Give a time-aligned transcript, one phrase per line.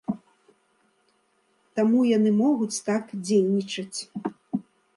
[1.79, 3.99] Таму яны могуць так дзейнічаць.